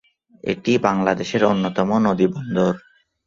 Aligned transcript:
এটি 0.43 0.73
বাংলাদেশের 0.77 1.43
অন্যতম 1.45 1.89
নদী 2.05 2.27
বন্দর। 2.27 2.73